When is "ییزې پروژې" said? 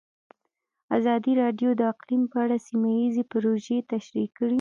2.99-3.77